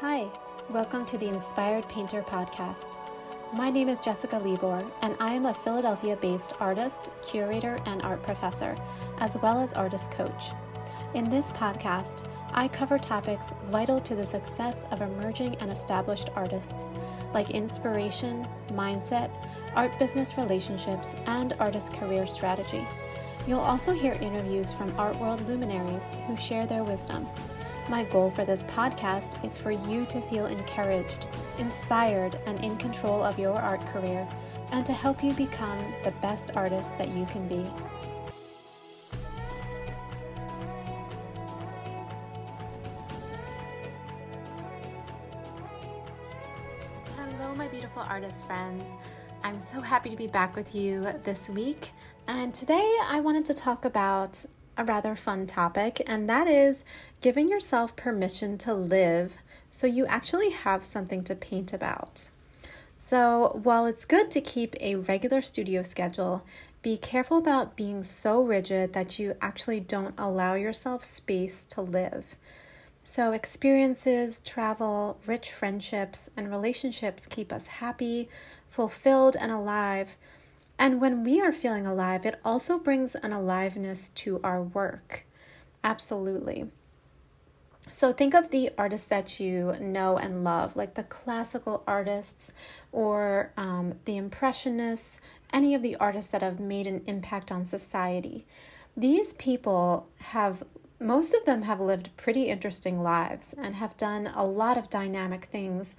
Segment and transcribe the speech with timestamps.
[0.00, 0.28] Hi,
[0.68, 2.98] welcome to the Inspired Painter podcast.
[3.54, 8.22] My name is Jessica Libor, and I am a Philadelphia based artist, curator, and art
[8.22, 8.74] professor,
[9.20, 10.50] as well as artist coach.
[11.14, 16.90] In this podcast, I cover topics vital to the success of emerging and established artists,
[17.32, 19.30] like inspiration, mindset,
[19.74, 22.86] art business relationships, and artist career strategy.
[23.46, 27.26] You'll also hear interviews from art world luminaries who share their wisdom.
[27.88, 33.22] My goal for this podcast is for you to feel encouraged, inspired, and in control
[33.22, 34.26] of your art career,
[34.72, 37.64] and to help you become the best artist that you can be.
[47.16, 48.82] Hello, my beautiful artist friends.
[49.44, 51.92] I'm so happy to be back with you this week.
[52.26, 54.44] And today I wanted to talk about
[54.76, 56.84] a rather fun topic, and that is
[57.20, 59.38] giving yourself permission to live
[59.70, 62.28] so you actually have something to paint about.
[62.98, 66.42] So, while it's good to keep a regular studio schedule,
[66.82, 72.36] be careful about being so rigid that you actually don't allow yourself space to live.
[73.04, 78.28] So, experiences, travel, rich friendships, and relationships keep us happy,
[78.68, 80.16] fulfilled, and alive.
[80.78, 85.24] And when we are feeling alive, it also brings an aliveness to our work.
[85.82, 86.66] Absolutely.
[87.88, 92.52] So think of the artists that you know and love, like the classical artists
[92.92, 95.20] or um, the impressionists,
[95.52, 98.44] any of the artists that have made an impact on society.
[98.96, 100.64] These people have
[100.98, 105.44] most of them have lived pretty interesting lives and have done a lot of dynamic
[105.44, 105.94] things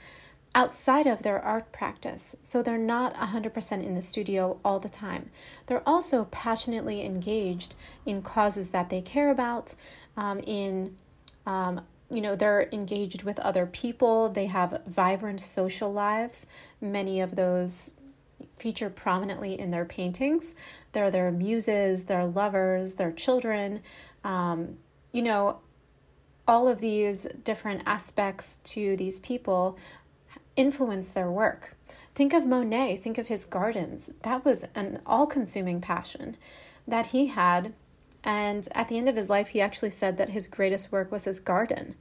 [0.56, 2.36] outside of their art practice.
[2.42, 5.30] So they're not 100% in the studio all the time.
[5.67, 9.75] They're also passionately engaged in causes that they care about,
[10.16, 10.98] um, in
[11.45, 14.30] um, you know, they're engaged with other people.
[14.30, 16.46] They have vibrant social lives.
[16.80, 17.91] Many of those
[18.57, 20.56] feature prominently in their paintings.
[20.91, 23.81] They're their muses, their lovers, their children.
[24.24, 24.78] Um,
[25.12, 25.59] you know,
[26.47, 29.78] all of these different aspects to these people
[30.57, 31.75] influence their work.
[32.13, 34.09] Think of Monet, think of his gardens.
[34.23, 36.35] That was an all consuming passion
[36.88, 37.73] that he had.
[38.23, 41.23] And at the end of his life, he actually said that his greatest work was
[41.23, 41.95] his garden.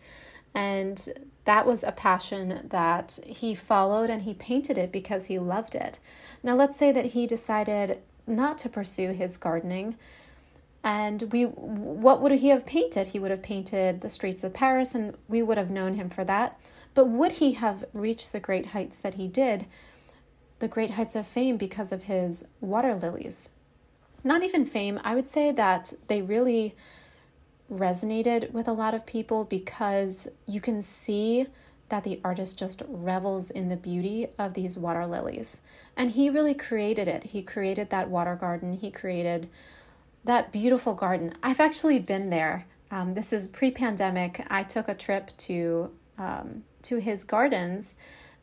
[0.55, 5.75] And that was a passion that he followed and he painted it because he loved
[5.75, 5.99] it.
[6.43, 9.97] Now, let's say that he decided not to pursue his gardening
[10.87, 14.94] and we what would he have painted he would have painted the streets of paris
[14.94, 16.59] and we would have known him for that
[16.97, 19.67] but would he have reached the great heights that he did
[20.59, 23.49] the great heights of fame because of his water lilies
[24.25, 26.75] not even fame i would say that they really
[27.71, 31.47] resonated with a lot of people because you can see
[31.89, 35.61] that the artist just revels in the beauty of these water lilies.
[35.97, 37.25] And he really created it.
[37.25, 38.75] He created that water garden.
[38.75, 39.49] He created
[40.25, 41.35] that beautiful garden.
[41.43, 42.67] I've actually been there.
[42.91, 44.45] Um, this is pre-pandemic.
[44.51, 47.95] I took a trip to um, to his gardens,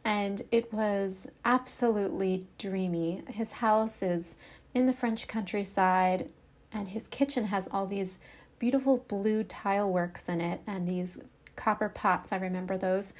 [0.04, 3.24] and it was absolutely dreamy.
[3.28, 4.36] His house is
[4.74, 6.30] in the French countryside,
[6.72, 8.20] and his kitchen has all these
[8.60, 11.20] beautiful blue tile works in it, and these
[11.56, 12.32] copper pots.
[12.32, 13.14] I remember those,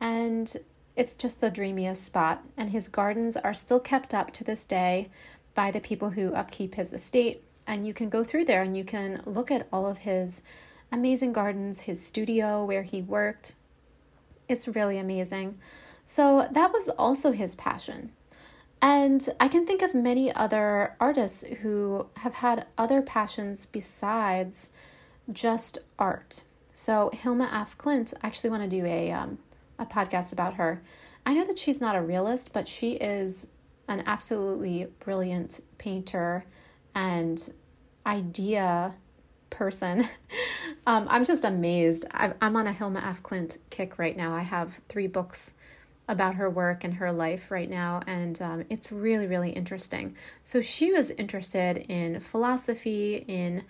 [0.00, 0.54] and
[0.96, 2.44] it's just the dreamiest spot.
[2.56, 5.08] And his gardens are still kept up to this day
[5.54, 8.84] by the people who upkeep his estate and you can go through there and you
[8.84, 10.42] can look at all of his
[10.92, 13.54] amazing gardens, his studio where he worked.
[14.54, 15.58] It's really amazing.
[16.04, 18.12] So that was also his passion.
[18.80, 24.68] And I can think of many other artists who have had other passions besides
[25.32, 26.44] just art.
[26.72, 29.38] So Hilma af Klint, I actually want to do a um,
[29.76, 30.82] a podcast about her.
[31.26, 33.48] I know that she's not a realist, but she is
[33.88, 36.44] an absolutely brilliant painter
[36.94, 37.52] and
[38.06, 38.94] idea
[39.50, 40.08] person.
[40.86, 42.04] um, I'm just amazed.
[42.12, 44.34] i am on a Hilma af Klint kick right now.
[44.34, 45.54] I have three books
[46.06, 50.14] about her work and her life right now, and um, it's really, really interesting.
[50.42, 53.64] So she was interested in philosophy, in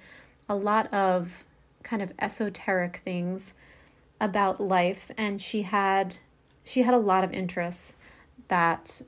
[0.49, 1.44] a lot of
[1.84, 3.55] kind of esoteric things
[4.20, 6.19] about life, and she had
[6.64, 7.94] she had a lot of interests
[8.49, 9.02] that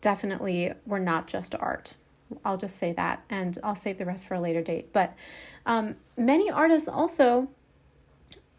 [0.00, 1.96] definitely were not just art.
[2.44, 4.92] I'll just say that, and I'll save the rest for a later date.
[4.92, 5.14] But
[5.66, 7.48] um, many artists also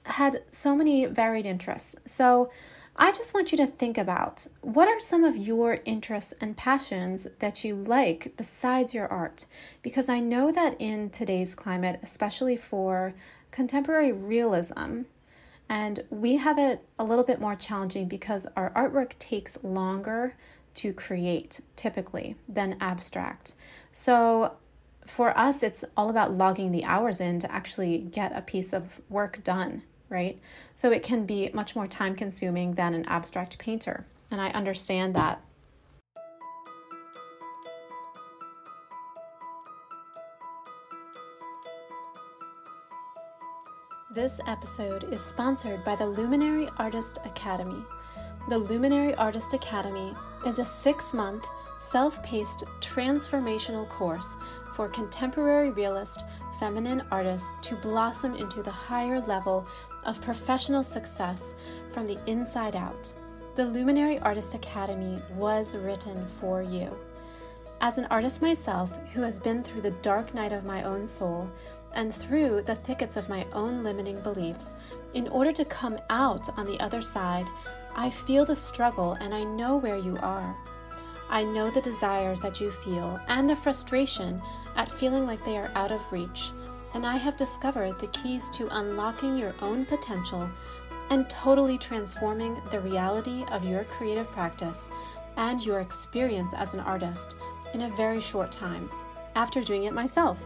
[0.05, 1.95] had so many varied interests.
[2.05, 2.51] So
[2.95, 7.25] I just want you to think about what are some of your interests and passions
[7.39, 9.45] that you like besides your art?
[9.81, 13.15] Because I know that in today's climate, especially for
[13.51, 15.03] contemporary realism,
[15.69, 20.35] And we have it a little bit more challenging because our artwork takes longer
[20.75, 23.53] to create typically than abstract.
[23.91, 24.53] So
[25.05, 29.01] for us, it's all about logging the hours in to actually get a piece of
[29.09, 30.39] work done, right?
[30.75, 34.05] So it can be much more time consuming than an abstract painter.
[34.31, 35.41] And I understand that.
[44.13, 47.83] This episode is sponsored by the Luminary Artist Academy.
[48.47, 50.13] The Luminary Artist Academy
[50.45, 51.45] is a six month,
[51.79, 54.35] self paced transformational course
[54.75, 56.25] for contemporary realist
[56.59, 59.65] feminine artists to blossom into the higher level
[60.05, 61.55] of professional success
[61.91, 63.13] from the inside out.
[63.55, 66.95] The Luminary Artist Academy was written for you.
[67.81, 71.49] As an artist myself who has been through the dark night of my own soul,
[71.95, 74.75] and through the thickets of my own limiting beliefs,
[75.13, 77.47] in order to come out on the other side,
[77.95, 80.55] I feel the struggle and I know where you are.
[81.29, 84.41] I know the desires that you feel and the frustration
[84.75, 86.51] at feeling like they are out of reach,
[86.93, 90.49] and I have discovered the keys to unlocking your own potential
[91.09, 94.89] and totally transforming the reality of your creative practice
[95.37, 97.35] and your experience as an artist
[97.73, 98.89] in a very short time
[99.35, 100.39] after doing it myself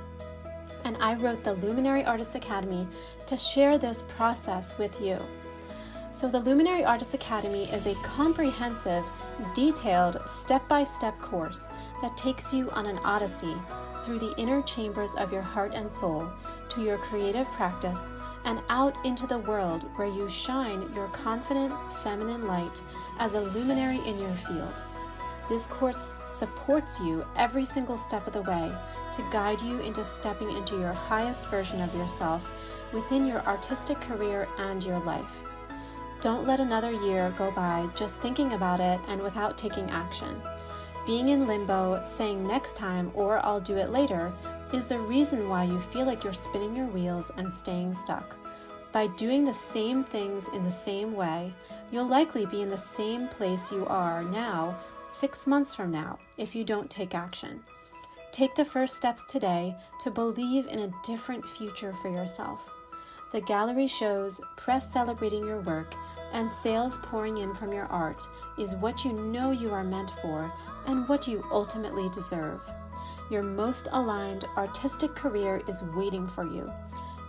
[0.87, 2.87] and I wrote the Luminary Artists Academy
[3.25, 5.19] to share this process with you.
[6.17, 9.03] So, the Luminary Artists Academy is a comprehensive,
[9.53, 11.67] detailed, step by step course
[12.01, 13.53] that takes you on an odyssey
[14.01, 16.27] through the inner chambers of your heart and soul
[16.69, 18.13] to your creative practice
[18.45, 21.71] and out into the world where you shine your confident
[22.01, 22.81] feminine light
[23.19, 24.85] as a luminary in your field.
[25.47, 28.71] This course supports you every single step of the way
[29.11, 32.51] to guide you into stepping into your highest version of yourself
[32.91, 35.43] within your artistic career and your life.
[36.19, 40.41] Don't let another year go by just thinking about it and without taking action.
[41.05, 44.33] Being in limbo, saying next time or I'll do it later,
[44.73, 48.35] is the reason why you feel like you're spinning your wheels and staying stuck.
[48.91, 51.53] By doing the same things in the same way,
[51.91, 54.75] you'll likely be in the same place you are now
[55.07, 57.63] six months from now if you don't take action.
[58.31, 62.69] Take the first steps today to believe in a different future for yourself.
[63.31, 65.95] The gallery shows, press celebrating your work,
[66.31, 68.27] and sales pouring in from your art
[68.57, 70.49] is what you know you are meant for
[70.85, 72.61] and what you ultimately deserve.
[73.29, 76.71] Your most aligned artistic career is waiting for you.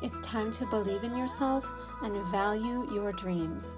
[0.00, 1.68] It's time to believe in yourself
[2.02, 3.74] and value your dreams.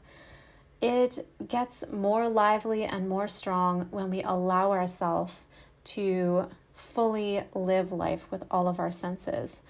[0.80, 5.40] it gets more lively and more strong when we allow ourselves
[5.84, 9.60] to fully live life with all of our senses.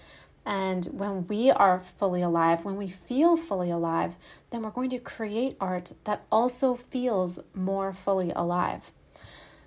[0.44, 4.16] And when we are fully alive, when we feel fully alive,
[4.50, 8.92] then we're going to create art that also feels more fully alive.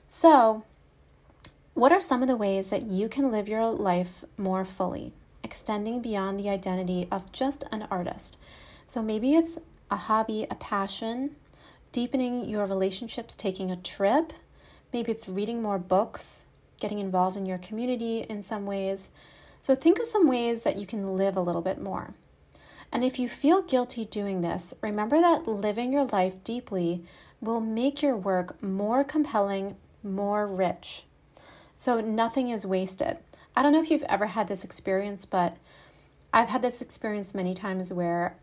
[0.10, 0.64] So,
[1.74, 6.02] what are some of the ways that you can live your life more fully, extending
[6.02, 8.38] beyond the identity of just an artist?
[8.88, 9.60] So, maybe it's
[9.92, 11.36] a hobby, a passion,
[11.92, 14.34] deepening your relationships, taking a trip.
[14.92, 16.46] Maybe it's reading more books,
[16.80, 19.12] getting involved in your community in some ways
[19.62, 22.16] so think of some ways that you can live a little bit more.
[22.92, 27.06] And if you feel guilty doing this, remember that living your life deeply
[27.40, 31.04] will make your work more compelling, more rich.
[31.78, 33.18] So nothing is wasted.
[33.56, 35.58] I don't know if you've ever had this experience, but
[36.34, 38.36] I've had this experience many times where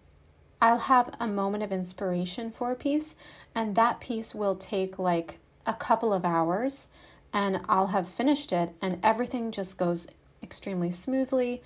[0.60, 3.14] I'll have a moment of inspiration for a piece,
[3.54, 6.88] and that piece will take like a couple of hours,
[7.32, 10.08] and I'll have finished it, and everything just goes
[10.42, 11.62] extremely smoothly.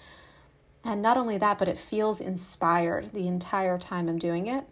[0.84, 4.64] And not only that, but it feels inspired the entire time I'm doing it.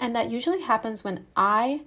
[0.00, 1.82] And that usually happens when I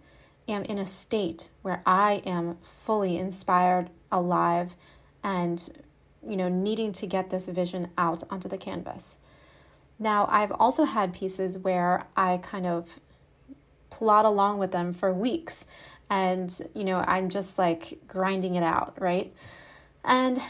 [0.47, 4.75] am in a state where I am fully inspired, alive,
[5.23, 5.69] and
[6.27, 9.17] you know, needing to get this vision out onto the canvas.
[10.01, 12.99] Now, I've also had pieces where I kind of
[13.91, 15.65] plod along with them for weeks.
[16.09, 19.31] And, you know, I'm just like grinding it out, right?
[20.03, 20.41] And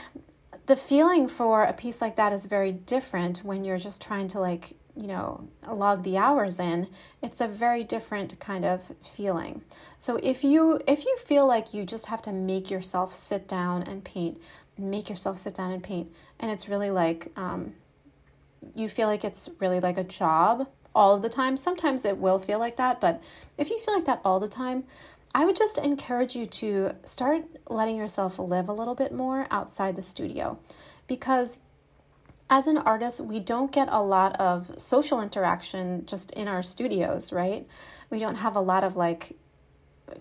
[0.68, 4.40] the feeling for a piece like that is very different when you're just trying to
[4.40, 6.88] like you know log the hours in.
[7.22, 9.64] It's a very different kind of feeling.
[10.00, 13.84] So if you if you feel like you just have to make yourself sit down
[13.84, 14.42] and paint
[14.78, 17.74] make yourself sit down and paint and it's really like um,
[18.76, 22.60] you feel like it's really like a job all the time sometimes it will feel
[22.60, 23.22] like that but
[23.58, 24.84] if you feel like that all the time
[25.34, 29.96] I would just encourage you to start letting yourself live a little bit more outside
[29.96, 30.60] the studio
[31.08, 31.60] because
[32.50, 37.32] as an artist, we don't get a lot of social interaction just in our studios,
[37.32, 37.66] right?
[38.10, 39.38] We don't have a lot of like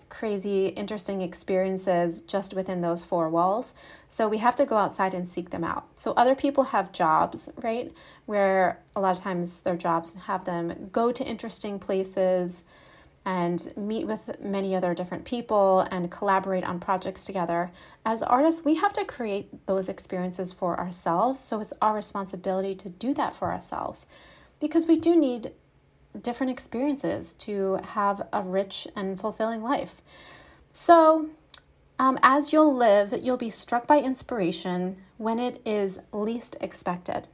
[0.09, 3.73] crazy, interesting experiences just within those four walls.
[4.07, 5.87] So we have to go outside and seek them out.
[5.95, 7.93] So other people have jobs, right?
[8.25, 12.63] Where a lot of times their jobs have them go to interesting places,
[13.25, 17.71] and meet with many other different people and collaborate on projects together.
[18.03, 22.89] As artists, we have to create those experiences for ourselves, so it's our responsibility to
[22.89, 24.07] do that for ourselves
[24.59, 25.51] because we do need
[26.19, 30.01] different experiences to have a rich and fulfilling life.
[30.73, 31.29] So,
[31.99, 37.27] um, as you'll live, you'll be struck by inspiration when it is least expected.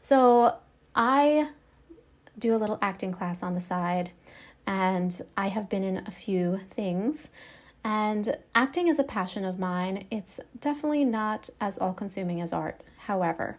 [0.00, 0.56] So,
[0.94, 1.50] I
[2.38, 4.10] do a little acting class on the side
[4.66, 7.28] and I have been in a few things.
[7.82, 10.06] And acting is a passion of mine.
[10.10, 12.80] It's definitely not as all consuming as art.
[13.06, 13.58] However,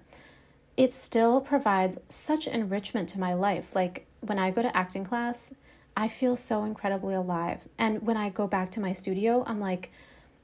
[0.78, 3.76] it still provides such enrichment to my life.
[3.76, 5.54] Like when I go to acting class,
[5.96, 7.68] I feel so incredibly alive.
[7.78, 9.92] And when I go back to my studio, I'm like,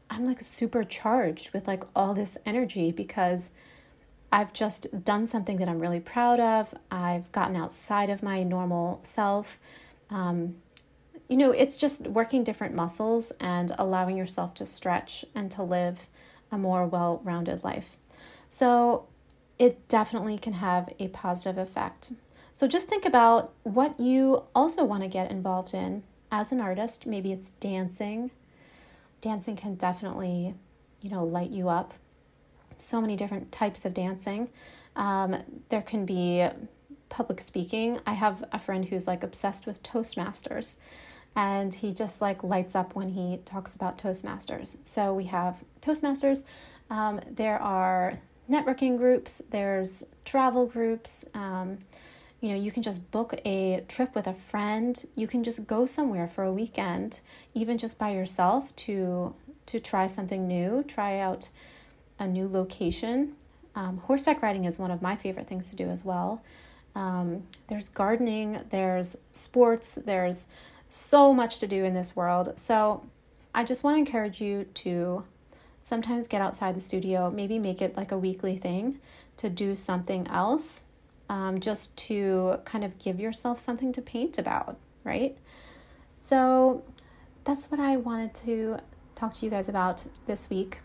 [0.09, 3.51] I'm like supercharged with like all this energy because
[4.31, 6.73] I've just done something that I'm really proud of.
[6.89, 9.59] I've gotten outside of my normal self.
[10.09, 10.55] Um,
[11.27, 16.07] you know, it's just working different muscles and allowing yourself to stretch and to live
[16.51, 17.97] a more well rounded life.
[18.47, 19.07] So,
[19.59, 22.13] it definitely can have a positive effect.
[22.57, 27.05] So, just think about what you also want to get involved in as an artist.
[27.05, 28.31] Maybe it's dancing.
[29.19, 30.55] Dancing can definitely,
[31.01, 31.93] you know, light you up.
[32.77, 34.49] So many different types of dancing.
[34.95, 35.37] Um,
[35.69, 36.47] there can be
[37.09, 37.99] public speaking.
[38.07, 40.75] I have a friend who's like obsessed with Toastmasters
[41.35, 44.77] and he just like lights up when he talks about Toastmasters.
[44.83, 46.43] So we have Toastmasters.
[46.89, 49.41] Um, there are networking groups.
[49.49, 51.25] There's travel groups.
[51.33, 51.79] Um,
[52.41, 55.03] you know, you can just book a trip with a friend.
[55.15, 57.21] You can just go somewhere for a weekend,
[57.53, 59.35] even just by yourself to
[59.67, 61.49] to try something new, try out
[62.19, 63.35] a new location.
[63.75, 66.41] Um, horseback riding is one of my favorite things to do as well.
[66.93, 70.45] Um, there's gardening, there's sports, there's
[70.89, 72.59] so much to do in this world.
[72.59, 73.05] So
[73.55, 75.23] I just want to encourage you to
[75.81, 78.99] sometimes get outside the studio, maybe make it like a weekly thing
[79.37, 80.83] to do something else,
[81.29, 85.37] um, just to kind of give yourself something to paint about, right?
[86.19, 86.83] So
[87.43, 88.79] that's what I wanted to
[89.15, 90.79] talk to you guys about this week.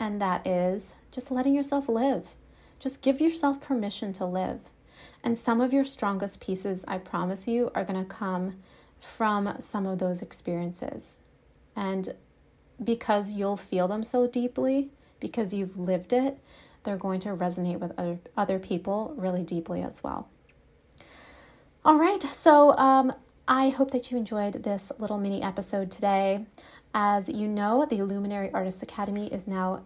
[0.00, 2.34] And that is just letting yourself live.
[2.78, 4.60] Just give yourself permission to live.
[5.22, 8.58] And some of your strongest pieces, I promise you, are going to come
[9.00, 11.16] from some of those experiences.
[11.74, 12.14] And
[12.82, 14.88] because you'll feel them so deeply,
[15.20, 16.38] because you've lived it,
[16.84, 20.28] they're going to resonate with other, other people really deeply as well.
[21.84, 23.12] All right, so um,
[23.46, 26.46] I hope that you enjoyed this little mini episode today.
[26.94, 29.82] As you know, the Luminary Artists Academy is now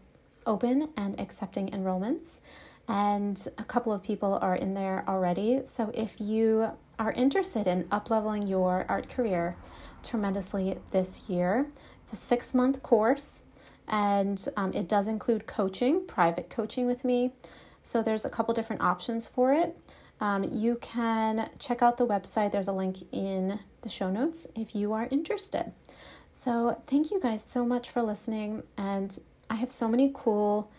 [0.47, 2.41] open and accepting enrollments
[2.89, 5.63] and a couple of people are in there already.
[5.67, 9.57] So if you are interested in upleveling your art career
[10.03, 11.67] tremendously this year,
[12.03, 13.43] it's a six month course
[13.89, 17.33] and um, it does include coaching, private coaching with me.
[17.83, 19.77] So there's a couple different options for it.
[20.21, 24.75] Um, you can check out the website, there's a link in the show notes if
[24.75, 25.73] you are interested.
[26.33, 28.63] So, thank you guys so much for listening.
[28.77, 29.17] And
[29.49, 30.71] I have so many cool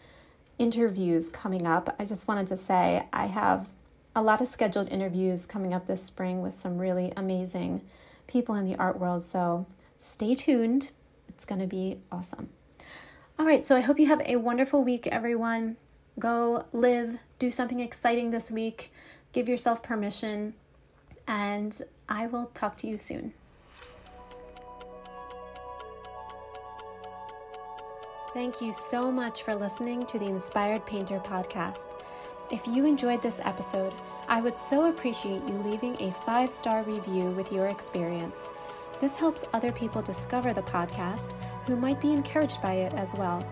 [0.58, 1.96] interviews coming up.
[2.00, 3.68] I just wanted to say I have
[4.15, 7.82] a lot of scheduled interviews coming up this spring with some really amazing
[8.27, 9.24] people in the art world.
[9.24, 9.65] So
[10.00, 10.92] stay tuned.
[11.30, 12.50] It's going to be awesome.
[13.39, 15.77] All right, so I hope you have a wonderful week, everyone.
[16.20, 18.92] Go live, do something exciting this week,
[19.32, 20.53] give yourself permission,
[21.27, 23.34] and I will talk to you soon.
[28.34, 32.01] Thank you so much for listening to the Inspired Painter podcast.
[32.51, 33.94] If you enjoyed this episode,
[34.27, 38.50] I would so appreciate you leaving a five star review with your experience.
[39.03, 41.33] This helps other people discover the podcast
[41.65, 43.45] who might be encouraged by it as well.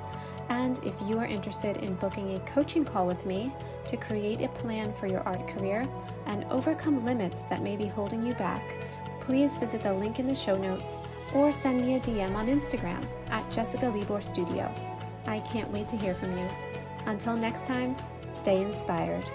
[0.47, 3.51] And if you are interested in booking a coaching call with me
[3.87, 5.83] to create a plan for your art career
[6.25, 8.63] and overcome limits that may be holding you back,
[9.19, 10.95] please visit the link in the show notes
[11.33, 14.73] or send me a DM on Instagram at Jessica Libor Studio.
[15.27, 16.47] I can't wait to hear from you.
[17.07, 17.97] Until next time,
[18.37, 19.29] stay inspired.